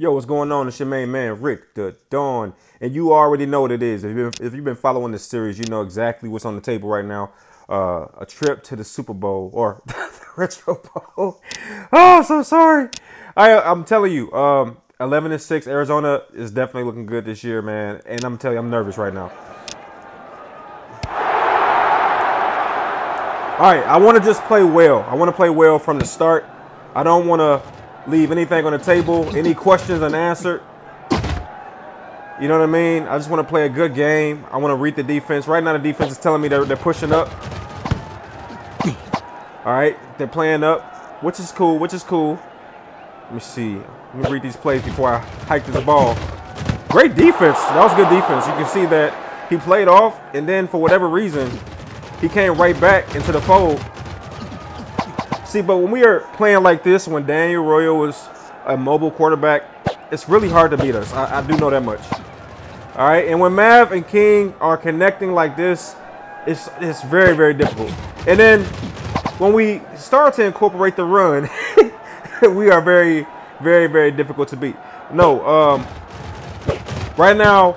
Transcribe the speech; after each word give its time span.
Yo, 0.00 0.12
what's 0.12 0.26
going 0.26 0.52
on? 0.52 0.68
It's 0.68 0.78
your 0.78 0.86
main 0.86 1.10
man, 1.10 1.40
Rick 1.40 1.74
Da 1.74 1.90
Don. 2.08 2.54
And 2.80 2.94
you 2.94 3.12
already 3.12 3.46
know 3.46 3.62
what 3.62 3.72
it 3.72 3.82
is. 3.82 4.04
If 4.04 4.16
you've, 4.16 4.32
been, 4.32 4.46
if 4.46 4.54
you've 4.54 4.64
been 4.64 4.76
following 4.76 5.10
this 5.10 5.24
series, 5.24 5.58
you 5.58 5.64
know 5.64 5.82
exactly 5.82 6.28
what's 6.28 6.44
on 6.44 6.54
the 6.54 6.60
table 6.60 6.88
right 6.88 7.04
now. 7.04 7.32
Uh, 7.68 8.06
a 8.16 8.24
trip 8.24 8.62
to 8.62 8.76
the 8.76 8.84
Super 8.84 9.12
Bowl 9.12 9.50
or 9.52 9.82
the 9.86 10.10
Retro 10.36 10.80
Bowl. 10.94 11.42
Oh, 11.92 12.22
so 12.22 12.44
sorry. 12.44 12.90
I, 13.36 13.58
I'm 13.58 13.84
telling 13.84 14.12
you, 14.12 14.30
um, 14.32 14.76
11 15.00 15.32
and 15.32 15.42
6, 15.42 15.66
Arizona 15.66 16.22
is 16.32 16.52
definitely 16.52 16.84
looking 16.84 17.04
good 17.04 17.24
this 17.24 17.42
year, 17.42 17.60
man. 17.60 18.00
And 18.06 18.22
I'm 18.22 18.38
telling 18.38 18.54
you, 18.54 18.60
I'm 18.60 18.70
nervous 18.70 18.98
right 18.98 19.12
now. 19.12 19.32
All 23.58 23.64
right, 23.64 23.82
I 23.84 23.96
want 23.96 24.16
to 24.16 24.22
just 24.22 24.44
play 24.44 24.62
well. 24.62 25.02
I 25.08 25.16
want 25.16 25.28
to 25.28 25.34
play 25.34 25.50
well 25.50 25.80
from 25.80 25.98
the 25.98 26.04
start. 26.04 26.46
I 26.94 27.02
don't 27.02 27.26
want 27.26 27.40
to 27.40 27.77
leave 28.08 28.30
anything 28.30 28.64
on 28.64 28.72
the 28.72 28.78
table, 28.78 29.36
any 29.36 29.54
questions 29.54 30.02
unanswered. 30.02 30.62
You 32.40 32.46
know 32.46 32.58
what 32.58 32.68
I 32.68 32.72
mean? 32.72 33.02
I 33.04 33.18
just 33.18 33.28
want 33.28 33.46
to 33.46 33.48
play 33.48 33.66
a 33.66 33.68
good 33.68 33.94
game. 33.94 34.46
I 34.50 34.58
want 34.58 34.70
to 34.70 34.76
read 34.76 34.96
the 34.96 35.02
defense. 35.02 35.48
Right 35.48 35.62
now, 35.62 35.72
the 35.72 35.78
defense 35.80 36.12
is 36.12 36.18
telling 36.18 36.40
me 36.40 36.48
they're, 36.48 36.64
they're 36.64 36.76
pushing 36.76 37.12
up. 37.12 37.28
All 39.64 39.74
right, 39.74 39.96
they're 40.16 40.26
playing 40.26 40.62
up, 40.62 41.22
which 41.22 41.40
is 41.40 41.52
cool, 41.52 41.78
which 41.78 41.92
is 41.92 42.02
cool. 42.02 42.40
Let 43.24 43.34
me 43.34 43.40
see. 43.40 43.74
Let 43.74 44.16
me 44.16 44.30
read 44.30 44.42
these 44.42 44.56
plays 44.56 44.82
before 44.82 45.10
I 45.10 45.18
hike 45.18 45.66
this 45.66 45.84
ball. 45.84 46.14
Great 46.88 47.14
defense. 47.14 47.58
That 47.58 47.82
was 47.82 47.92
good 47.94 48.08
defense. 48.08 48.46
You 48.46 48.52
can 48.54 48.66
see 48.66 48.86
that 48.86 49.50
he 49.50 49.58
played 49.58 49.88
off, 49.88 50.18
and 50.32 50.48
then 50.48 50.66
for 50.68 50.80
whatever 50.80 51.08
reason, 51.08 51.50
he 52.20 52.28
came 52.28 52.54
right 52.54 52.80
back 52.80 53.14
into 53.14 53.32
the 53.32 53.40
fold 53.42 53.84
See, 55.48 55.62
but 55.62 55.78
when 55.78 55.90
we 55.90 56.04
are 56.04 56.20
playing 56.34 56.62
like 56.62 56.82
this, 56.82 57.08
when 57.08 57.24
Daniel 57.24 57.64
Royal 57.64 57.96
was 57.96 58.28
a 58.66 58.76
mobile 58.76 59.10
quarterback, 59.10 59.64
it's 60.12 60.28
really 60.28 60.50
hard 60.50 60.70
to 60.72 60.76
beat 60.76 60.94
us. 60.94 61.10
I, 61.14 61.38
I 61.38 61.46
do 61.46 61.56
know 61.56 61.70
that 61.70 61.82
much. 61.82 62.02
All 62.96 63.08
right, 63.08 63.26
and 63.26 63.40
when 63.40 63.54
Mav 63.54 63.92
and 63.92 64.06
King 64.06 64.54
are 64.60 64.76
connecting 64.76 65.32
like 65.32 65.56
this, 65.56 65.96
it's 66.46 66.68
it's 66.80 67.02
very 67.02 67.34
very 67.34 67.54
difficult. 67.54 67.90
And 68.26 68.38
then 68.38 68.62
when 69.38 69.54
we 69.54 69.80
start 69.96 70.34
to 70.34 70.44
incorporate 70.44 70.96
the 70.96 71.04
run, 71.04 71.48
we 72.54 72.68
are 72.68 72.82
very 72.82 73.26
very 73.62 73.86
very 73.86 74.10
difficult 74.10 74.48
to 74.48 74.56
beat. 74.56 74.76
No, 75.14 75.46
um, 75.48 75.86
right 77.16 77.36
now, 77.36 77.72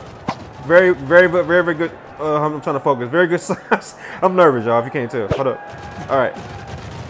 very 0.65 0.93
very 0.93 1.27
very 1.27 1.63
very 1.63 1.73
good. 1.73 1.91
Uh, 2.19 2.41
I'm 2.41 2.59
trying 2.59 2.75
to 2.75 2.81
focus. 2.81 3.09
Very 3.09 3.27
good. 3.27 3.41
I'm 4.21 4.35
nervous, 4.35 4.65
y'all. 4.65 4.79
If 4.79 4.85
you 4.85 4.91
can't 4.91 5.09
tell, 5.09 5.29
hold 5.29 5.47
up. 5.47 6.09
All 6.11 6.17
right. 6.17 6.60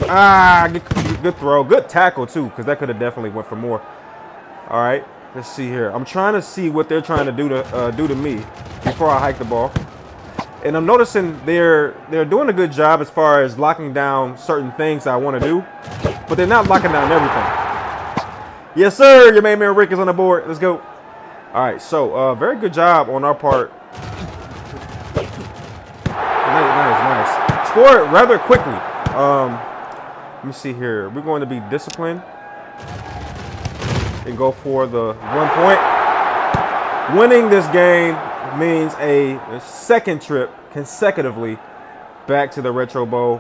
Ah, 0.04 0.70
good, 0.72 0.84
good 1.22 1.38
throw. 1.38 1.64
Good 1.64 1.88
tackle, 1.88 2.28
too, 2.28 2.46
because 2.46 2.66
that 2.66 2.80
could 2.80 2.90
have 2.90 3.00
definitely 3.00 3.30
went 3.30 3.48
for 3.48 3.56
more. 3.56 3.82
All 4.70 4.82
right, 4.82 5.06
let's 5.36 5.52
see 5.52 5.68
here. 5.68 5.90
I'm 5.90 6.06
trying 6.06 6.34
to 6.34 6.42
see 6.42 6.70
what 6.70 6.88
they're 6.88 7.02
trying 7.02 7.26
to 7.26 7.32
do 7.32 7.50
to 7.50 7.66
uh, 7.76 7.92
do 7.92 8.08
to 8.08 8.16
me 8.16 8.44
before 8.84 9.10
I 9.10 9.20
hike 9.20 9.38
the 9.38 9.46
ball. 9.46 9.72
And 10.64 10.78
I'm 10.78 10.86
noticing 10.86 11.44
they're 11.46 11.96
they're 12.10 12.24
doing 12.24 12.48
a 12.50 12.54
good 12.54 12.72
job 12.72 13.02
as 13.02 13.10
far 13.10 13.42
as 13.42 13.58
locking 13.58 13.94
down 13.94 14.38
certain 14.38 14.72
things 14.74 15.08
I 15.08 15.18
want 15.18 15.42
to 15.42 15.48
do, 15.48 15.66
but 16.30 16.36
they're 16.36 16.46
not 16.46 16.68
locking 16.68 16.92
down 16.92 17.12
everything. 17.12 17.46
Yes, 18.76 18.96
sir. 18.96 19.34
Your 19.34 19.42
main 19.42 19.60
man 19.60 19.76
Rick 19.76 19.92
is 19.92 20.00
on 20.00 20.08
the 20.08 20.14
board. 20.14 20.46
Let's 20.48 20.60
go. 20.60 20.78
All 21.54 21.64
right, 21.64 21.82
so 21.82 22.16
uh, 22.16 22.36
very 22.36 22.58
good 22.58 22.74
job 22.74 23.10
on 23.10 23.26
our 23.26 23.36
part. 23.36 23.74
Nice, 26.06 26.70
nice, 26.78 27.50
nice. 27.50 27.70
Score 27.70 28.00
it 28.00 28.06
rather 28.12 28.38
quickly. 28.40 28.74
Um, 29.16 29.60
let 30.42 30.48
me 30.48 30.54
see 30.54 30.74
here. 30.74 31.08
We're 31.10 31.22
going 31.22 31.42
to 31.42 31.46
be 31.46 31.60
disciplined 31.70 32.24
and 34.26 34.36
go 34.36 34.52
for 34.52 34.88
the 34.88 35.14
one 35.14 35.50
point. 35.50 35.80
Winning 37.16 37.48
this 37.48 37.68
game 37.68 38.18
means 38.58 38.96
a, 38.96 39.40
second 39.64 40.20
trip 40.20 40.50
consecutively 40.72 41.60
back 42.26 42.50
to 42.54 42.62
the 42.64 42.72
Retro 42.72 43.06
Bowl, 43.06 43.40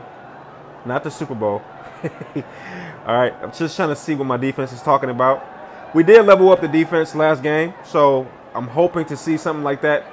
not 0.85 1.03
the 1.03 1.09
Super 1.09 1.33
Bowl. 1.33 1.63
All 3.07 3.17
right, 3.17 3.33
I'm 3.41 3.51
just 3.51 3.75
trying 3.75 3.89
to 3.89 3.95
see 3.95 4.13
what 4.13 4.25
my 4.25 4.37
defense 4.37 4.71
is 4.71 4.83
talking 4.83 5.09
about. 5.09 5.43
We 5.95 6.03
did 6.03 6.23
level 6.27 6.51
up 6.51 6.61
the 6.61 6.67
defense 6.67 7.15
last 7.15 7.41
game, 7.41 7.73
so 7.83 8.27
I'm 8.53 8.67
hoping 8.67 9.05
to 9.05 9.17
see 9.17 9.37
something 9.37 9.63
like 9.63 9.81
that. 9.81 10.03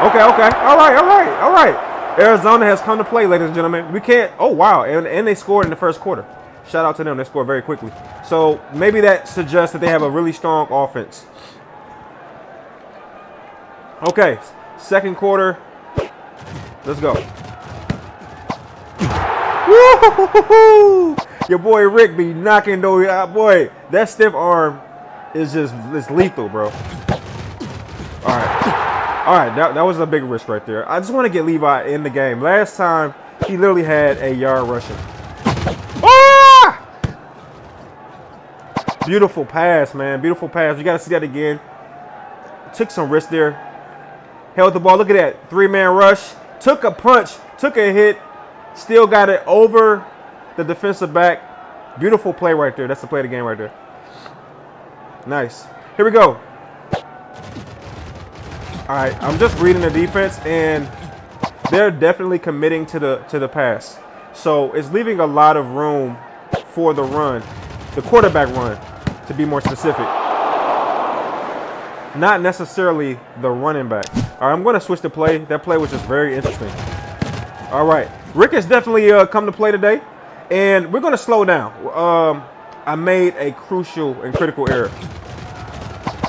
Okay, 0.00 0.24
okay. 0.24 0.56
All 0.66 0.76
right, 0.76 0.96
all 0.96 1.06
right, 1.06 1.40
all 1.40 1.52
right. 1.52 1.89
Arizona 2.18 2.64
has 2.66 2.80
come 2.80 2.98
to 2.98 3.04
play, 3.04 3.26
ladies 3.26 3.46
and 3.46 3.54
gentlemen. 3.54 3.92
We 3.92 4.00
can't. 4.00 4.32
Oh 4.38 4.52
wow, 4.52 4.84
and, 4.84 5.06
and 5.06 5.26
they 5.26 5.34
scored 5.34 5.64
in 5.64 5.70
the 5.70 5.76
first 5.76 6.00
quarter. 6.00 6.26
Shout 6.68 6.84
out 6.84 6.96
to 6.96 7.04
them. 7.04 7.16
They 7.16 7.24
scored 7.24 7.46
very 7.46 7.62
quickly. 7.62 7.92
So 8.26 8.60
maybe 8.74 9.00
that 9.00 9.28
suggests 9.28 9.72
that 9.72 9.80
they 9.80 9.88
have 9.88 10.02
a 10.02 10.10
really 10.10 10.32
strong 10.32 10.68
offense. 10.70 11.26
Okay, 14.08 14.38
second 14.78 15.16
quarter. 15.16 15.58
Let's 16.84 17.00
go. 17.00 17.14
Woo! 19.68 21.16
Your 21.48 21.58
boy 21.58 21.82
Rick 21.88 22.16
be 22.16 22.32
knocking 22.32 22.80
though. 22.80 23.02
Uh, 23.02 23.26
boy, 23.26 23.70
that 23.90 24.08
stiff 24.08 24.34
arm 24.34 24.80
is 25.34 25.52
just 25.52 25.74
it's 25.92 26.10
lethal, 26.10 26.48
bro. 26.48 26.66
All 28.24 28.36
right. 28.36 28.86
All 29.26 29.36
right, 29.36 29.54
that, 29.54 29.74
that 29.74 29.82
was 29.82 29.98
a 30.00 30.06
big 30.06 30.22
risk 30.22 30.48
right 30.48 30.64
there. 30.64 30.90
I 30.90 30.98
just 30.98 31.12
want 31.12 31.26
to 31.26 31.32
get 31.32 31.44
Levi 31.44 31.88
in 31.88 32.02
the 32.02 32.10
game. 32.10 32.40
Last 32.40 32.76
time, 32.76 33.14
he 33.46 33.56
literally 33.58 33.84
had 33.84 34.16
a 34.18 34.34
yard 34.34 34.66
rushing. 34.66 34.96
Ah! 36.02 36.82
Beautiful 39.06 39.44
pass, 39.44 39.94
man. 39.94 40.22
Beautiful 40.22 40.48
pass. 40.48 40.78
You 40.78 40.84
got 40.84 40.94
to 40.94 40.98
see 41.04 41.10
that 41.10 41.22
again. 41.22 41.60
Took 42.74 42.90
some 42.90 43.10
risk 43.10 43.28
there. 43.28 43.52
Held 44.56 44.72
the 44.72 44.80
ball. 44.80 44.96
Look 44.96 45.10
at 45.10 45.14
that. 45.14 45.50
Three-man 45.50 45.94
rush. 45.94 46.32
Took 46.58 46.84
a 46.84 46.90
punch. 46.90 47.32
Took 47.58 47.76
a 47.76 47.92
hit. 47.92 48.18
Still 48.74 49.06
got 49.06 49.28
it 49.28 49.42
over 49.46 50.04
the 50.56 50.64
defensive 50.64 51.12
back. 51.12 52.00
Beautiful 52.00 52.32
play 52.32 52.54
right 52.54 52.74
there. 52.74 52.88
That's 52.88 53.02
the 53.02 53.06
play 53.06 53.20
of 53.20 53.24
the 53.24 53.28
game 53.28 53.44
right 53.44 53.58
there. 53.58 53.72
Nice. 55.26 55.66
Here 55.96 56.06
we 56.06 56.10
go. 56.10 56.40
All 58.90 58.96
right, 58.96 59.14
I'm 59.22 59.38
just 59.38 59.56
reading 59.60 59.82
the 59.82 59.90
defense, 59.90 60.36
and 60.40 60.90
they're 61.70 61.92
definitely 61.92 62.40
committing 62.40 62.84
to 62.86 62.98
the 62.98 63.18
to 63.28 63.38
the 63.38 63.46
pass. 63.46 64.00
So 64.34 64.72
it's 64.72 64.90
leaving 64.90 65.20
a 65.20 65.26
lot 65.26 65.56
of 65.56 65.64
room 65.68 66.18
for 66.70 66.92
the 66.92 67.04
run, 67.04 67.40
the 67.94 68.02
quarterback 68.02 68.48
run, 68.48 68.76
to 69.28 69.34
be 69.34 69.44
more 69.44 69.60
specific. 69.60 70.04
Not 72.16 72.40
necessarily 72.40 73.16
the 73.40 73.48
running 73.48 73.88
back. 73.88 74.12
All 74.40 74.48
right, 74.48 74.52
I'm 74.52 74.64
going 74.64 74.74
to 74.74 74.80
switch 74.80 75.02
the 75.02 75.10
play. 75.10 75.38
That 75.38 75.62
play 75.62 75.78
was 75.78 75.92
just 75.92 76.04
very 76.06 76.34
interesting. 76.34 76.70
All 77.70 77.86
right, 77.86 78.10
Rick 78.34 78.54
has 78.54 78.66
definitely 78.66 79.12
uh, 79.12 79.24
come 79.26 79.46
to 79.46 79.52
play 79.52 79.70
today, 79.70 80.02
and 80.50 80.92
we're 80.92 80.98
going 80.98 81.12
to 81.12 81.24
slow 81.26 81.44
down. 81.44 81.72
Um, 81.96 82.42
I 82.86 82.96
made 82.96 83.36
a 83.36 83.52
crucial 83.52 84.20
and 84.22 84.34
critical 84.34 84.68
error 84.68 84.90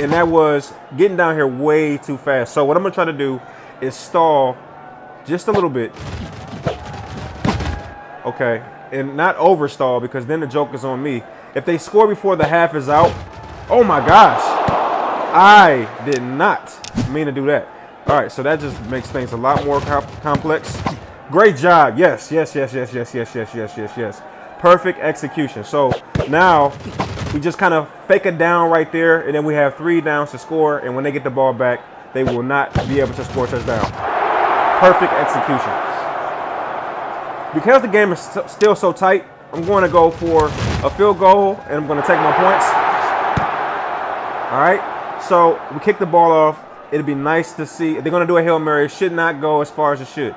and 0.01 0.11
that 0.11 0.27
was 0.27 0.73
getting 0.97 1.15
down 1.15 1.35
here 1.35 1.47
way 1.47 1.97
too 1.97 2.17
fast. 2.17 2.53
So 2.53 2.65
what 2.65 2.75
I'm 2.75 2.83
gonna 2.83 2.95
try 2.95 3.05
to 3.05 3.13
do 3.13 3.39
is 3.81 3.95
stall 3.95 4.57
just 5.25 5.47
a 5.47 5.51
little 5.51 5.69
bit. 5.69 5.91
Okay, 8.25 8.63
and 8.91 9.15
not 9.15 9.35
overstall 9.37 9.99
because 9.99 10.25
then 10.25 10.39
the 10.39 10.47
joke 10.47 10.73
is 10.73 10.83
on 10.83 11.01
me. 11.01 11.23
If 11.53 11.65
they 11.65 11.77
score 11.77 12.07
before 12.07 12.35
the 12.35 12.45
half 12.45 12.75
is 12.75 12.89
out, 12.89 13.13
oh 13.69 13.83
my 13.83 13.99
gosh, 13.99 14.41
I 15.33 15.87
did 16.05 16.21
not 16.21 16.75
mean 17.09 17.27
to 17.27 17.31
do 17.31 17.45
that. 17.45 17.67
All 18.07 18.19
right, 18.19 18.31
so 18.31 18.41
that 18.43 18.59
just 18.59 18.81
makes 18.85 19.07
things 19.09 19.33
a 19.33 19.37
lot 19.37 19.63
more 19.65 19.79
complex. 19.81 20.81
Great 21.29 21.55
job. 21.55 21.97
Yes, 21.97 22.31
yes, 22.31 22.55
yes, 22.55 22.73
yes, 22.73 22.93
yes, 22.93 23.13
yes, 23.13 23.35
yes, 23.35 23.55
yes, 23.55 23.73
yes, 23.77 23.91
yes. 23.95 24.21
Perfect 24.59 24.99
execution. 24.99 25.63
So 25.63 25.91
now 26.27 26.69
we 27.33 27.39
just 27.39 27.57
kind 27.57 27.73
of 27.73 27.89
fake 28.07 28.25
a 28.25 28.31
down 28.31 28.69
right 28.69 28.91
there, 28.91 29.21
and 29.21 29.33
then 29.33 29.45
we 29.45 29.53
have 29.53 29.77
three 29.77 30.01
downs 30.01 30.31
to 30.31 30.37
score. 30.37 30.79
And 30.79 30.95
when 30.95 31.03
they 31.03 31.11
get 31.11 31.23
the 31.23 31.29
ball 31.29 31.53
back, 31.53 32.13
they 32.13 32.23
will 32.23 32.43
not 32.43 32.73
be 32.87 32.99
able 32.99 33.13
to 33.13 33.23
score 33.25 33.45
a 33.45 33.47
touchdown. 33.47 33.85
Perfect 34.79 35.13
execution. 35.13 35.71
Because 37.53 37.81
the 37.81 37.87
game 37.87 38.11
is 38.11 38.19
st 38.19 38.49
still 38.49 38.75
so 38.75 38.91
tight, 38.91 39.25
I'm 39.53 39.65
going 39.65 39.83
to 39.83 39.89
go 39.89 40.11
for 40.11 40.47
a 40.83 40.89
field 40.89 41.19
goal, 41.19 41.59
and 41.67 41.75
I'm 41.75 41.87
going 41.87 42.01
to 42.01 42.07
take 42.07 42.19
my 42.19 42.31
points. 42.31 42.65
All 44.51 44.59
right. 44.59 45.21
So 45.27 45.61
we 45.73 45.79
kick 45.79 45.99
the 45.99 46.05
ball 46.05 46.31
off. 46.31 46.59
It'd 46.91 47.05
be 47.05 47.15
nice 47.15 47.53
to 47.53 47.65
see. 47.65 47.93
They're 47.93 48.11
going 48.11 48.27
to 48.27 48.27
do 48.27 48.37
a 48.37 48.43
hail 48.43 48.59
mary. 48.59 48.85
It 48.85 48.91
should 48.91 49.13
not 49.13 49.39
go 49.39 49.61
as 49.61 49.69
far 49.69 49.93
as 49.93 50.01
it 50.01 50.07
should. 50.07 50.35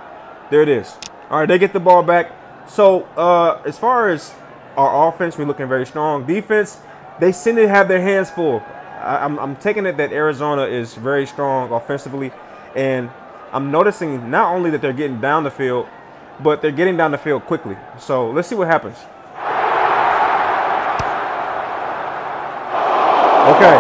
There 0.51 0.63
it 0.63 0.69
is. 0.69 0.97
All 1.31 1.41
right. 1.41 1.49
They 1.49 1.59
get 1.59 1.73
the 1.73 1.81
ball 1.81 2.05
back. 2.05 2.31
So 2.69 3.03
uh, 3.17 3.61
as 3.67 3.77
far 3.77 4.09
as 4.09 4.33
our 4.77 5.09
offense, 5.09 5.39
we're 5.39 5.45
looking 5.45 5.69
very 5.69 5.87
strong. 5.87 6.27
Defense, 6.27 6.81
they 7.21 7.33
seem 7.33 7.57
to 7.57 7.69
have 7.69 7.89
their 7.89 8.01
hands 8.01 8.31
full. 8.31 8.63
I, 9.01 9.25
am 9.25 9.39
I'm, 9.39 9.51
I'm 9.51 9.57
taking 9.57 9.87
it 9.87 9.97
that 9.99 10.13
Arizona 10.13 10.65
is 10.65 10.95
very 10.95 11.27
strong 11.27 11.73
offensively, 11.73 12.33
and 12.75 13.11
I'm 13.53 13.71
noticing 13.71 14.31
not 14.31 14.55
only 14.55 14.71
that 14.71 14.81
they're 14.81 14.93
getting 14.93 15.21
down 15.21 15.45
the 15.45 15.51
field, 15.51 15.87
but 16.43 16.63
they're 16.63 16.73
getting 16.73 16.97
down 16.97 17.13
the 17.13 17.19
field 17.19 17.45
quickly. 17.45 17.77
So 17.99 18.31
let's 18.31 18.49
see 18.49 18.57
what 18.57 18.67
happens. 18.67 18.97
Okay. 23.57 23.77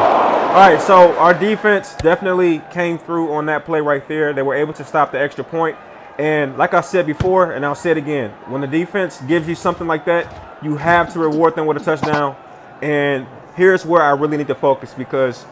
All 0.54 0.60
right, 0.60 0.80
so 0.80 1.16
our 1.16 1.34
defense 1.34 1.94
definitely 1.96 2.62
came 2.70 2.98
through 2.98 3.32
on 3.32 3.46
that 3.46 3.64
play 3.64 3.80
right 3.80 4.06
there. 4.06 4.32
They 4.32 4.42
were 4.42 4.54
able 4.54 4.72
to 4.74 4.84
stop 4.84 5.10
the 5.10 5.18
extra 5.18 5.42
point. 5.42 5.76
And 6.18 6.56
like 6.56 6.74
I 6.74 6.80
said 6.80 7.06
before, 7.06 7.52
and 7.52 7.66
I'll 7.66 7.74
say 7.74 7.90
it 7.90 7.96
again, 7.96 8.30
when 8.46 8.60
the 8.60 8.66
defense 8.66 9.20
gives 9.22 9.48
you 9.48 9.54
something 9.54 9.86
like 9.86 10.04
that, 10.04 10.58
you 10.62 10.76
have 10.76 11.12
to 11.12 11.18
reward 11.18 11.56
them 11.56 11.66
with 11.66 11.76
a 11.76 11.80
touchdown. 11.80 12.36
And 12.82 13.26
here's 13.56 13.84
where 13.84 14.02
I 14.02 14.10
really 14.10 14.36
need 14.36 14.46
to 14.48 14.54
focus 14.54 14.94
because 14.94 15.44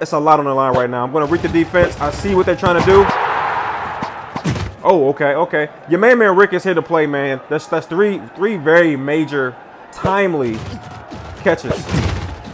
it's 0.00 0.12
a 0.12 0.18
lot 0.18 0.38
on 0.38 0.46
the 0.46 0.54
line 0.54 0.74
right 0.74 0.88
now. 0.88 1.04
I'm 1.04 1.12
going 1.12 1.26
to 1.26 1.32
read 1.32 1.42
the 1.42 1.48
defense. 1.48 1.98
I 2.00 2.10
see 2.10 2.34
what 2.34 2.46
they're 2.46 2.56
trying 2.56 2.80
to 2.80 2.86
do. 2.86 3.04
Oh, 4.82 5.10
okay, 5.10 5.34
okay. 5.34 5.68
Your 5.90 5.98
main 5.98 6.18
man 6.18 6.34
Rick 6.36 6.54
is 6.54 6.64
here 6.64 6.72
to 6.72 6.80
play, 6.80 7.06
man. 7.06 7.40
That's 7.50 7.66
that's 7.66 7.86
three 7.86 8.18
three 8.34 8.56
very 8.56 8.96
major, 8.96 9.54
timely 9.92 10.56
catches. 11.42 11.72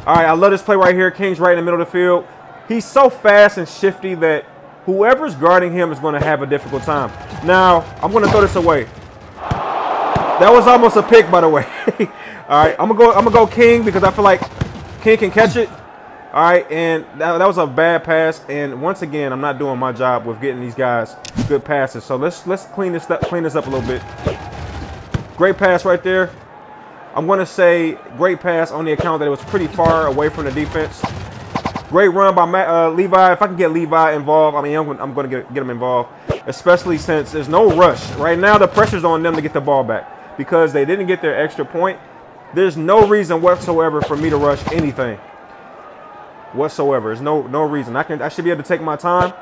All 0.06 0.16
right, 0.16 0.26
I 0.26 0.32
love 0.32 0.50
this 0.50 0.62
play 0.62 0.74
right 0.74 0.94
here. 0.94 1.12
King's 1.12 1.38
right 1.38 1.52
in 1.52 1.58
the 1.58 1.62
middle 1.62 1.80
of 1.80 1.86
the 1.86 1.92
field. 1.92 2.26
He's 2.66 2.84
so 2.84 3.08
fast 3.08 3.58
and 3.58 3.68
shifty 3.68 4.16
that 4.16 4.44
whoever's 4.86 5.34
guarding 5.34 5.72
him 5.72 5.92
is 5.92 5.98
going 5.98 6.14
to 6.14 6.24
have 6.24 6.40
a 6.40 6.46
difficult 6.46 6.84
time. 6.84 7.10
Now, 7.46 7.82
I'm 8.02 8.10
going 8.12 8.24
to 8.24 8.30
throw 8.30 8.40
this 8.40 8.56
away. 8.56 8.88
That 10.38 10.50
was 10.52 10.66
almost 10.66 10.96
a 10.96 11.02
pick, 11.02 11.30
by 11.30 11.40
the 11.40 11.48
way. 11.48 11.66
All 12.48 12.64
right, 12.64 12.76
I'm 12.78 12.88
gonna 12.88 12.94
go. 12.94 13.12
I'm 13.12 13.24
gonna 13.24 13.34
go 13.34 13.46
King 13.46 13.84
because 13.84 14.04
I 14.04 14.10
feel 14.10 14.22
like 14.22 14.40
King 15.00 15.16
can 15.16 15.30
catch 15.30 15.56
it. 15.56 15.68
All 16.32 16.42
right, 16.42 16.70
and 16.70 17.04
that, 17.18 17.38
that 17.38 17.46
was 17.46 17.56
a 17.56 17.66
bad 17.66 18.04
pass. 18.04 18.44
And 18.48 18.82
once 18.82 19.00
again, 19.00 19.32
I'm 19.32 19.40
not 19.40 19.58
doing 19.58 19.78
my 19.78 19.92
job 19.92 20.26
with 20.26 20.40
getting 20.40 20.60
these 20.60 20.74
guys 20.74 21.16
good 21.48 21.64
passes. 21.64 22.04
So 22.04 22.16
let's 22.16 22.46
let's 22.46 22.66
clean 22.66 22.92
this 22.92 23.10
up, 23.10 23.22
clean 23.22 23.44
this 23.44 23.56
up 23.56 23.66
a 23.66 23.70
little 23.70 23.88
bit. 23.88 24.02
Great 25.36 25.56
pass 25.56 25.84
right 25.84 26.02
there. 26.02 26.30
I'm 27.14 27.26
going 27.26 27.38
to 27.38 27.46
say 27.46 27.98
great 28.18 28.40
pass 28.40 28.70
on 28.70 28.84
the 28.84 28.92
account 28.92 29.20
that 29.20 29.26
it 29.26 29.30
was 29.30 29.40
pretty 29.40 29.66
far 29.68 30.06
away 30.06 30.28
from 30.28 30.44
the 30.44 30.52
defense. 30.52 31.02
Great 31.88 32.08
run 32.08 32.34
by 32.34 32.46
Matt, 32.46 32.68
uh, 32.68 32.90
Levi. 32.90 33.32
If 33.32 33.42
I 33.42 33.46
can 33.46 33.56
get 33.56 33.70
Levi 33.70 34.14
involved, 34.14 34.56
I 34.56 34.62
mean, 34.62 34.76
I'm, 34.76 34.88
I'm 35.00 35.14
going 35.14 35.30
to 35.30 35.36
get, 35.36 35.54
get 35.54 35.62
him 35.62 35.70
involved, 35.70 36.10
especially 36.46 36.98
since 36.98 37.30
there's 37.30 37.48
no 37.48 37.70
rush. 37.76 38.10
Right 38.12 38.38
now, 38.38 38.58
the 38.58 38.66
pressure's 38.66 39.04
on 39.04 39.22
them 39.22 39.36
to 39.36 39.42
get 39.42 39.52
the 39.52 39.60
ball 39.60 39.84
back 39.84 40.36
because 40.36 40.72
they 40.72 40.84
didn't 40.84 41.06
get 41.06 41.22
their 41.22 41.38
extra 41.40 41.64
point. 41.64 42.00
There's 42.54 42.76
no 42.76 43.06
reason 43.06 43.40
whatsoever 43.40 44.00
for 44.00 44.16
me 44.16 44.30
to 44.30 44.36
rush 44.36 44.66
anything 44.72 45.18
whatsoever. 46.52 47.08
There's 47.08 47.20
no 47.20 47.46
no 47.46 47.62
reason. 47.62 47.96
I 47.96 48.02
can 48.02 48.20
I 48.22 48.28
should 48.28 48.44
be 48.44 48.50
able 48.50 48.62
to 48.62 48.68
take 48.68 48.80
my 48.80 48.96
time, 48.96 49.32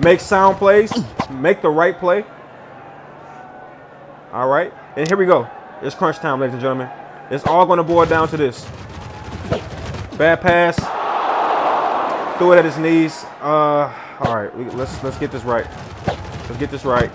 make 0.00 0.20
sound 0.20 0.56
plays, 0.58 0.92
make 1.30 1.62
the 1.62 1.70
right 1.70 1.98
play. 1.98 2.24
All 4.32 4.48
right, 4.48 4.72
and 4.96 5.08
here 5.08 5.16
we 5.16 5.26
go. 5.26 5.48
It's 5.82 5.94
crunch 5.94 6.18
time, 6.18 6.40
ladies 6.40 6.54
and 6.54 6.60
gentlemen. 6.60 6.90
It's 7.30 7.46
all 7.46 7.66
going 7.66 7.78
to 7.78 7.84
boil 7.84 8.06
down 8.06 8.28
to 8.28 8.36
this. 8.36 8.66
Bad 10.20 10.42
pass. 10.42 10.76
Threw 12.36 12.52
it 12.52 12.58
at 12.58 12.66
his 12.66 12.76
knees. 12.76 13.24
Uh, 13.40 13.90
all 14.20 14.36
right, 14.36 14.54
let's 14.76 15.02
let's 15.02 15.16
get 15.16 15.32
this 15.32 15.44
right. 15.44 15.66
Let's 16.06 16.58
get 16.58 16.70
this 16.70 16.84
right. 16.84 17.10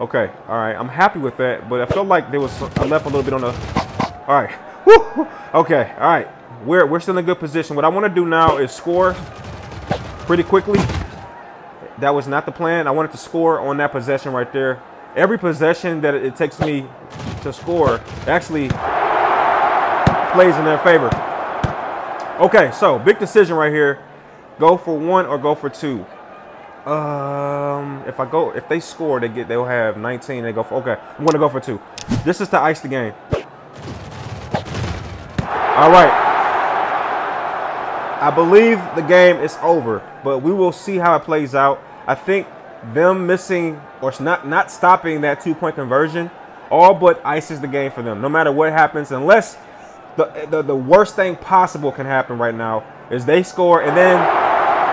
Okay, 0.00 0.28
all 0.48 0.56
right. 0.56 0.74
I'm 0.74 0.88
happy 0.88 1.20
with 1.20 1.36
that, 1.36 1.68
but 1.68 1.80
I 1.80 1.86
felt 1.86 2.08
like 2.08 2.32
there 2.32 2.40
was 2.40 2.50
I 2.78 2.84
left 2.86 3.06
a 3.06 3.10
little 3.10 3.22
bit 3.22 3.32
on 3.32 3.42
the. 3.42 3.52
All 4.26 4.42
right. 4.42 4.50
Woo. 4.86 5.28
Okay. 5.54 5.94
All 6.00 6.08
right. 6.08 6.26
We're 6.64 6.84
we're 6.84 6.98
still 6.98 7.16
in 7.16 7.22
a 7.22 7.26
good 7.26 7.38
position. 7.38 7.76
What 7.76 7.84
I 7.84 7.88
want 7.88 8.06
to 8.06 8.12
do 8.12 8.26
now 8.26 8.56
is 8.56 8.72
score 8.72 9.14
pretty 10.26 10.42
quickly. 10.42 10.80
That 11.98 12.12
was 12.12 12.26
not 12.26 12.44
the 12.44 12.50
plan. 12.50 12.88
I 12.88 12.90
wanted 12.90 13.12
to 13.12 13.18
score 13.18 13.60
on 13.60 13.76
that 13.76 13.92
possession 13.92 14.32
right 14.32 14.52
there. 14.52 14.82
Every 15.14 15.38
possession 15.38 16.00
that 16.00 16.14
it 16.14 16.34
takes 16.34 16.58
me 16.58 16.86
to 17.42 17.52
score 17.52 18.00
actually 18.26 18.68
plays 20.32 20.56
in 20.56 20.64
their 20.64 20.80
favor. 20.82 21.29
Okay, 22.40 22.70
so 22.72 22.98
big 22.98 23.18
decision 23.18 23.54
right 23.54 23.70
here. 23.70 24.02
Go 24.58 24.78
for 24.78 24.96
one 24.98 25.26
or 25.26 25.36
go 25.36 25.54
for 25.54 25.68
two. 25.68 26.06
Um, 26.90 28.02
if 28.06 28.18
I 28.18 28.26
go, 28.30 28.56
if 28.56 28.66
they 28.66 28.80
score, 28.80 29.20
they 29.20 29.28
get, 29.28 29.46
they'll 29.46 29.66
have 29.66 29.98
19. 29.98 30.44
They 30.44 30.52
go 30.52 30.62
for 30.62 30.76
okay. 30.76 30.96
I'm 31.18 31.26
gonna 31.26 31.38
go 31.38 31.50
for 31.50 31.60
two. 31.60 31.78
This 32.24 32.40
is 32.40 32.48
to 32.48 32.58
ice 32.58 32.80
the 32.80 32.88
game. 32.88 33.12
All 35.42 35.90
right. 35.90 36.10
I 38.22 38.32
believe 38.34 38.78
the 38.96 39.02
game 39.02 39.36
is 39.36 39.58
over, 39.60 40.02
but 40.24 40.38
we 40.38 40.50
will 40.50 40.72
see 40.72 40.96
how 40.96 41.16
it 41.16 41.24
plays 41.24 41.54
out. 41.54 41.82
I 42.06 42.14
think 42.14 42.46
them 42.94 43.26
missing 43.26 43.82
or 44.00 44.14
not 44.18 44.48
not 44.48 44.70
stopping 44.70 45.20
that 45.20 45.42
two 45.42 45.54
point 45.54 45.74
conversion 45.74 46.30
all 46.70 46.94
but 46.94 47.20
ices 47.22 47.60
the 47.60 47.68
game 47.68 47.90
for 47.90 48.02
them. 48.02 48.22
No 48.22 48.30
matter 48.30 48.50
what 48.50 48.72
happens, 48.72 49.12
unless 49.12 49.58
the, 50.16 50.46
the, 50.50 50.62
the 50.62 50.76
worst 50.76 51.16
thing 51.16 51.36
possible 51.36 51.92
can 51.92 52.06
happen 52.06 52.38
right 52.38 52.54
now 52.54 52.84
is 53.10 53.24
they 53.24 53.42
score 53.42 53.82
and 53.82 53.96
then 53.96 54.18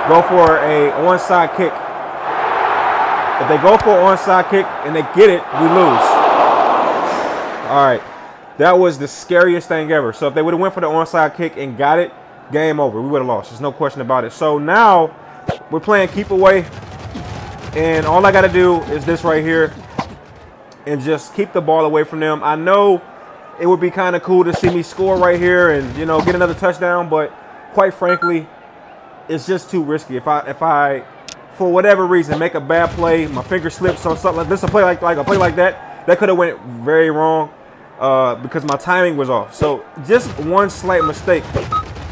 go 0.10 0.22
for 0.22 0.58
a 0.58 0.92
onside 1.04 1.56
kick. 1.58 1.74
If 3.42 3.48
they 3.50 3.58
go 3.62 3.78
for 3.78 3.90
an 3.90 4.18
onside 4.18 4.50
kick 4.50 4.66
and 4.86 4.96
they 4.96 5.02
get 5.02 5.30
it, 5.30 5.44
we 5.54 5.68
lose. 5.68 6.08
All 7.68 7.86
right. 7.86 8.02
That 8.58 8.80
was 8.80 8.98
the 8.98 9.08
scariest 9.08 9.68
thing 9.68 9.92
ever. 9.92 10.14
So 10.14 10.28
if 10.28 10.34
they 10.34 10.42
would 10.42 10.54
have 10.54 10.62
went 10.62 10.74
for 10.74 10.82
the 10.82 10.88
onside 10.88 11.36
kick 11.36 11.58
and 11.58 11.78
got 11.78 12.00
it, 12.00 12.12
game 12.52 12.80
over. 12.80 13.02
We 13.02 13.10
would 13.10 13.20
have 13.20 13.28
lost. 13.28 13.52
There's 13.52 13.62
no 13.62 13.72
question 13.72 14.02
about 14.02 14.24
it. 14.24 14.32
So 14.32 14.58
now 14.58 15.16
we're 15.70 15.80
playing 15.80 16.10
keep 16.10 16.32
away. 16.32 16.66
And 17.76 18.06
all 18.08 18.26
I 18.26 18.32
got 18.32 18.42
to 18.42 18.50
do 18.50 18.82
is 18.84 19.06
this 19.06 19.24
right 19.24 19.44
here 19.44 19.74
and 20.88 21.02
just 21.02 21.36
keep 21.36 21.54
the 21.54 21.62
ball 21.62 21.86
away 21.86 22.04
from 22.04 22.20
them. 22.20 22.44
I 22.44 22.56
know 22.56 23.02
it 23.60 23.68
would 23.68 23.80
be 23.80 23.90
kind 23.90 24.16
of 24.16 24.24
cool 24.24 24.44
to 24.44 24.54
see 24.54 24.70
me 24.70 24.84
score 24.84 25.18
right 25.18 25.40
here 25.40 25.72
and 25.72 25.96
you 25.98 26.06
know 26.06 26.22
get 26.22 26.36
another 26.36 26.54
touchdown, 26.54 27.10
but 27.10 27.34
quite 27.74 27.94
frankly, 27.94 28.48
it's 29.28 29.46
just 29.48 29.70
too 29.70 29.84
risky. 29.84 30.18
If 30.18 30.28
I 30.28 30.40
if 30.42 30.62
I 30.62 31.04
for 31.56 31.72
whatever 31.72 32.06
reason 32.06 32.38
make 32.38 32.54
a 32.54 32.62
bad 32.62 32.90
play, 32.92 33.28
my 33.28 33.44
finger 33.44 33.70
slips 33.70 34.06
on 34.06 34.18
something 34.18 34.38
like 34.38 34.50
this, 34.50 34.64
a 34.64 34.68
play 34.68 34.84
like 34.84 35.02
like 35.02 35.18
a 35.18 35.24
play 35.24 35.38
like 35.38 35.56
that, 35.56 36.06
that 36.08 36.18
could 36.18 36.30
have 36.30 36.38
went 36.38 36.60
very 36.62 37.10
wrong 37.10 37.52
uh, 38.00 38.36
because 38.36 38.64
my 38.64 38.78
timing 38.78 39.18
was 39.18 39.30
off. 39.30 39.54
So 39.56 39.86
just 40.08 40.30
one 40.40 40.70
slight 40.70 41.04
mistake, 41.04 41.44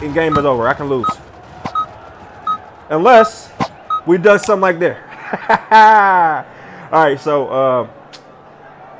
and 0.01 0.13
game 0.13 0.37
is 0.37 0.45
over. 0.45 0.67
I 0.67 0.73
can 0.73 0.87
lose 0.87 1.07
unless 2.89 3.51
we 4.05 4.17
done 4.17 4.39
something 4.39 4.61
like 4.61 4.79
that. 4.79 6.45
All 6.91 7.03
right, 7.03 7.19
so. 7.19 7.47
Uh, 7.47 7.87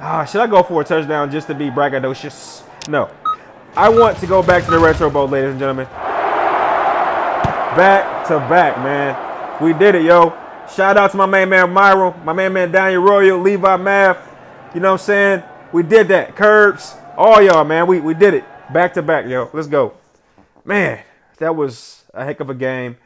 Ah, 0.08 0.24
should 0.24 0.40
I 0.40 0.46
go 0.46 0.62
for 0.62 0.82
a 0.82 0.86
touchdown 0.86 1.32
just 1.32 1.48
to 1.48 1.56
be 1.56 1.72
braggadocious? 1.72 2.62
No. 2.88 3.10
I 3.76 3.90
want 3.90 4.20
to 4.20 4.28
go 4.28 4.44
back 4.44 4.64
to 4.66 4.70
the 4.70 4.78
Retro 4.78 5.10
Bowl, 5.10 5.28
ladies 5.28 5.50
and 5.50 5.60
gentlemen. 5.60 5.88
Back 7.76 8.28
to 8.28 8.38
back, 8.38 8.78
man. 8.84 9.64
We 9.64 9.74
did 9.74 9.96
it, 9.96 10.04
yo. 10.04 10.30
Shout 10.72 10.96
out 10.96 11.10
to 11.10 11.18
my 11.18 11.26
main 11.26 11.50
man 11.50 11.74
Myron, 11.74 12.24
my 12.24 12.34
main 12.34 12.54
man 12.54 12.72
Daniel 12.72 13.02
Royal, 13.02 13.40
Levi 13.40 13.78
Math. 13.78 14.20
You 14.76 14.80
know 14.80 14.92
what 14.92 15.02
I'm 15.02 15.06
saying? 15.06 15.44
We 15.74 15.82
did 15.82 16.08
that. 16.10 16.36
Curbs, 16.36 16.96
all 17.18 17.42
y'all, 17.42 17.64
man. 17.64 17.88
We, 17.88 18.00
we 18.00 18.14
did 18.14 18.36
it. 18.36 18.46
Back 18.72 18.94
to 18.94 19.02
back, 19.02 19.26
yo. 19.26 19.50
Let's 19.54 19.66
go. 19.68 19.94
Man, 20.64 21.00
that 21.40 21.56
was 21.56 22.04
a 22.14 22.24
heck 22.24 22.40
of 22.42 22.52
a 22.52 22.56
game. 22.56 22.98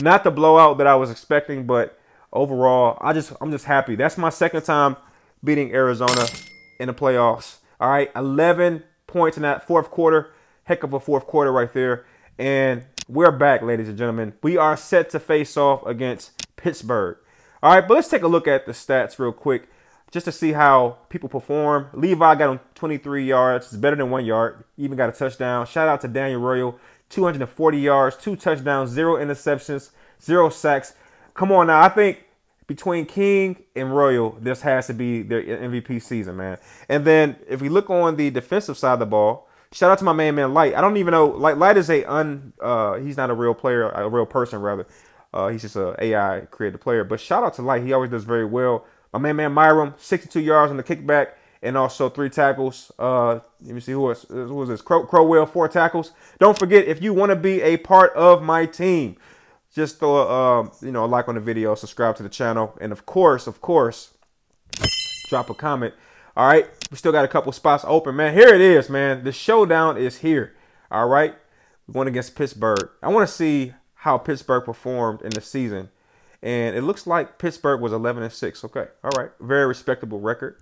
Not 0.00 0.24
the 0.24 0.30
blowout 0.30 0.78
that 0.78 0.86
I 0.86 0.94
was 0.94 1.10
expecting, 1.10 1.66
but 1.66 2.00
overall, 2.32 2.96
I 3.02 3.12
just 3.12 3.34
I'm 3.42 3.50
just 3.50 3.66
happy. 3.66 3.94
That's 3.94 4.16
my 4.16 4.30
second 4.30 4.62
time 4.62 4.96
beating 5.46 5.72
Arizona 5.72 6.26
in 6.78 6.88
the 6.88 6.94
playoffs. 6.94 7.58
All 7.80 7.88
right, 7.88 8.10
11 8.14 8.82
points 9.06 9.38
in 9.38 9.42
that 9.44 9.66
fourth 9.66 9.90
quarter. 9.90 10.32
Heck 10.64 10.82
of 10.82 10.92
a 10.92 11.00
fourth 11.00 11.26
quarter 11.26 11.52
right 11.52 11.72
there. 11.72 12.04
And 12.38 12.84
we're 13.08 13.30
back, 13.30 13.62
ladies 13.62 13.88
and 13.88 13.96
gentlemen. 13.96 14.34
We 14.42 14.58
are 14.58 14.76
set 14.76 15.08
to 15.10 15.20
face 15.20 15.56
off 15.56 15.86
against 15.86 16.56
Pittsburgh. 16.56 17.16
All 17.62 17.74
right, 17.74 17.86
but 17.86 17.94
let's 17.94 18.08
take 18.08 18.22
a 18.22 18.28
look 18.28 18.46
at 18.46 18.66
the 18.66 18.72
stats 18.72 19.18
real 19.18 19.32
quick 19.32 19.68
just 20.10 20.24
to 20.24 20.32
see 20.32 20.52
how 20.52 20.98
people 21.08 21.28
perform. 21.28 21.88
Levi 21.94 22.34
got 22.34 22.50
on 22.50 22.60
23 22.74 23.24
yards. 23.24 23.66
It's 23.66 23.76
better 23.76 23.96
than 23.96 24.10
one 24.10 24.24
yard. 24.24 24.64
Even 24.76 24.96
got 24.96 25.08
a 25.08 25.12
touchdown. 25.12 25.66
Shout 25.66 25.88
out 25.88 26.00
to 26.02 26.08
Daniel 26.08 26.40
Royal. 26.40 26.78
240 27.08 27.78
yards, 27.78 28.16
two 28.16 28.34
touchdowns, 28.34 28.90
zero 28.90 29.14
interceptions, 29.14 29.90
zero 30.20 30.48
sacks. 30.48 30.94
Come 31.34 31.52
on 31.52 31.68
now. 31.68 31.80
I 31.80 31.88
think 31.88 32.24
between 32.66 33.06
King 33.06 33.62
and 33.74 33.94
Royal, 33.94 34.36
this 34.40 34.60
has 34.62 34.88
to 34.88 34.94
be 34.94 35.22
their 35.22 35.42
MVP 35.42 36.02
season, 36.02 36.36
man. 36.36 36.58
And 36.88 37.04
then 37.04 37.36
if 37.48 37.60
we 37.60 37.68
look 37.68 37.90
on 37.90 38.16
the 38.16 38.30
defensive 38.30 38.76
side 38.76 38.94
of 38.94 38.98
the 38.98 39.06
ball, 39.06 39.48
shout 39.72 39.90
out 39.90 39.98
to 39.98 40.04
my 40.04 40.12
main 40.12 40.34
man 40.34 40.52
Light. 40.52 40.74
I 40.74 40.80
don't 40.80 40.96
even 40.96 41.12
know 41.12 41.26
Light. 41.26 41.58
Light 41.58 41.76
is 41.76 41.90
a 41.90 42.04
un. 42.04 42.52
Uh, 42.60 42.94
he's 42.94 43.16
not 43.16 43.30
a 43.30 43.34
real 43.34 43.54
player, 43.54 43.88
a 43.90 44.08
real 44.08 44.26
person 44.26 44.60
rather. 44.60 44.86
Uh, 45.32 45.48
he's 45.48 45.62
just 45.62 45.76
a 45.76 45.94
AI 46.02 46.40
created 46.50 46.80
player. 46.80 47.04
But 47.04 47.20
shout 47.20 47.44
out 47.44 47.54
to 47.54 47.62
Light. 47.62 47.82
He 47.84 47.92
always 47.92 48.10
does 48.10 48.24
very 48.24 48.44
well. 48.44 48.84
My 49.12 49.18
main 49.18 49.36
man 49.36 49.54
Myram, 49.54 49.98
62 49.98 50.40
yards 50.40 50.70
on 50.70 50.76
the 50.76 50.82
kickback 50.82 51.28
and 51.62 51.76
also 51.76 52.08
three 52.08 52.30
tackles. 52.30 52.90
Uh, 52.98 53.40
let 53.62 53.74
me 53.74 53.80
see 53.80 53.92
who 53.92 54.00
was 54.00 54.22
who 54.28 54.54
was 54.54 54.68
this? 54.68 54.82
Crow, 54.82 55.06
Crowell, 55.06 55.46
four 55.46 55.68
tackles. 55.68 56.12
Don't 56.38 56.58
forget 56.58 56.86
if 56.86 57.02
you 57.02 57.14
want 57.14 57.30
to 57.30 57.36
be 57.36 57.62
a 57.62 57.76
part 57.76 58.12
of 58.14 58.42
my 58.42 58.66
team 58.66 59.16
just 59.76 60.00
throw 60.00 60.16
a, 60.16 60.62
uh, 60.62 60.68
you 60.80 60.90
know 60.90 61.04
a 61.04 61.06
like 61.06 61.28
on 61.28 61.36
the 61.36 61.40
video, 61.40 61.74
subscribe 61.74 62.16
to 62.16 62.22
the 62.22 62.28
channel, 62.28 62.76
and 62.80 62.90
of 62.90 63.06
course, 63.06 63.46
of 63.46 63.60
course, 63.60 64.14
drop 65.28 65.50
a 65.50 65.54
comment. 65.54 65.94
All 66.36 66.48
right, 66.48 66.66
we 66.90 66.96
still 66.96 67.12
got 67.12 67.24
a 67.24 67.28
couple 67.28 67.52
spots 67.52 67.84
open, 67.86 68.16
man. 68.16 68.34
Here 68.34 68.48
it 68.48 68.60
is, 68.60 68.90
man. 68.90 69.22
The 69.22 69.32
showdown 69.32 69.96
is 69.96 70.18
here. 70.18 70.54
All 70.90 71.06
right, 71.06 71.34
we're 71.86 71.92
going 71.92 72.08
against 72.08 72.34
Pittsburgh. 72.34 72.90
I 73.02 73.08
want 73.08 73.28
to 73.28 73.32
see 73.32 73.74
how 73.94 74.18
Pittsburgh 74.18 74.64
performed 74.64 75.22
in 75.22 75.30
the 75.30 75.40
season. 75.40 75.90
And 76.42 76.76
it 76.76 76.82
looks 76.82 77.06
like 77.06 77.38
Pittsburgh 77.38 77.80
was 77.80 77.92
11 77.92 78.22
and 78.22 78.32
6. 78.32 78.64
Okay. 78.66 78.86
All 79.02 79.10
right. 79.18 79.30
Very 79.40 79.66
respectable 79.66 80.20
record. 80.20 80.60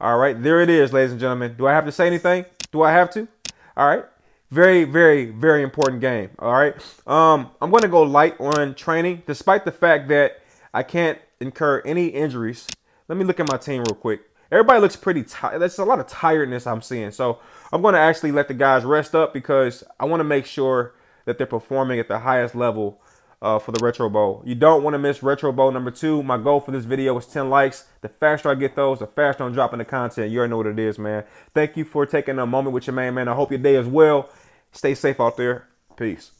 All 0.00 0.16
right. 0.16 0.40
There 0.40 0.60
it 0.62 0.70
is, 0.70 0.92
ladies 0.92 1.10
and 1.10 1.20
gentlemen. 1.20 1.54
Do 1.58 1.66
I 1.66 1.72
have 1.72 1.84
to 1.84 1.92
say 1.92 2.06
anything? 2.06 2.46
Do 2.72 2.82
I 2.82 2.92
have 2.92 3.10
to? 3.10 3.28
All 3.76 3.86
right. 3.86 4.04
Very, 4.50 4.84
very, 4.84 5.26
very 5.26 5.62
important 5.62 6.00
game. 6.00 6.30
All 6.38 6.52
right. 6.52 6.74
Um, 7.06 7.50
I'm 7.60 7.70
going 7.70 7.82
to 7.82 7.88
go 7.88 8.02
light 8.02 8.40
on 8.40 8.74
training, 8.74 9.22
despite 9.26 9.66
the 9.66 9.72
fact 9.72 10.08
that 10.08 10.40
I 10.72 10.82
can't 10.82 11.18
incur 11.38 11.82
any 11.84 12.06
injuries. 12.06 12.66
Let 13.08 13.18
me 13.18 13.24
look 13.24 13.40
at 13.40 13.48
my 13.48 13.58
team 13.58 13.82
real 13.82 13.94
quick. 13.94 14.22
Everybody 14.50 14.80
looks 14.80 14.96
pretty 14.96 15.22
tired. 15.24 15.60
There's 15.60 15.78
a 15.78 15.84
lot 15.84 16.00
of 16.00 16.06
tiredness 16.06 16.66
I'm 16.66 16.80
seeing. 16.80 17.10
So 17.10 17.40
I'm 17.72 17.82
going 17.82 17.92
to 17.92 18.00
actually 18.00 18.32
let 18.32 18.48
the 18.48 18.54
guys 18.54 18.84
rest 18.84 19.14
up 19.14 19.34
because 19.34 19.84
I 20.00 20.06
want 20.06 20.20
to 20.20 20.24
make 20.24 20.46
sure 20.46 20.94
that 21.26 21.36
they're 21.36 21.46
performing 21.46 22.00
at 22.00 22.08
the 22.08 22.20
highest 22.20 22.54
level 22.54 23.02
uh, 23.40 23.58
for 23.58 23.72
the 23.72 23.84
Retro 23.84 24.08
Bowl. 24.08 24.42
You 24.44 24.54
don't 24.54 24.82
want 24.82 24.94
to 24.94 24.98
miss 24.98 25.22
Retro 25.22 25.52
Bowl 25.52 25.70
number 25.70 25.90
two. 25.90 26.22
My 26.22 26.38
goal 26.38 26.60
for 26.60 26.72
this 26.72 26.84
video 26.84 27.16
is 27.18 27.26
10 27.26 27.50
likes. 27.50 27.86
The 28.00 28.08
faster 28.08 28.50
I 28.50 28.54
get 28.54 28.74
those, 28.74 28.98
the 28.98 29.06
faster 29.06 29.44
I'm 29.44 29.52
dropping 29.52 29.78
the 29.78 29.84
content. 29.84 30.30
You 30.30 30.38
already 30.38 30.50
know 30.50 30.56
what 30.58 30.66
it 30.66 30.78
is, 30.78 30.98
man. 30.98 31.24
Thank 31.54 31.76
you 31.76 31.84
for 31.84 32.06
taking 32.06 32.38
a 32.38 32.46
moment 32.46 32.74
with 32.74 32.86
your 32.86 32.94
man, 32.94 33.14
man. 33.14 33.28
I 33.28 33.34
hope 33.34 33.50
your 33.50 33.58
day 33.58 33.76
is 33.76 33.86
well. 33.86 34.28
Stay 34.72 34.94
safe 34.94 35.20
out 35.20 35.36
there. 35.36 35.68
Peace. 35.96 36.32